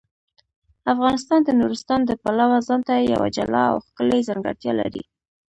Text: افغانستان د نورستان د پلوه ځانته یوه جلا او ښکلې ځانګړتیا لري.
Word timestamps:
افغانستان 0.93 1.39
د 1.43 1.49
نورستان 1.59 1.99
د 2.05 2.11
پلوه 2.23 2.57
ځانته 2.67 2.93
یوه 3.13 3.27
جلا 3.35 3.63
او 3.71 3.77
ښکلې 3.85 4.25
ځانګړتیا 4.27 4.71
لري. 4.81 5.03